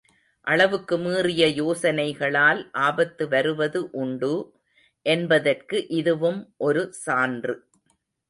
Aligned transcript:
அளவுக்கு 0.47 0.95
மீறிய 0.97 1.43
யோசனைகளால் 1.57 2.61
ஆபத்து 2.85 3.27
வருவது 3.27 3.79
உண்டு 4.01 4.31
—என்பதற்கு 5.05 5.79
இதுவும் 5.91 6.39
ஒரு 6.61 6.83
சான்று. 7.03 7.55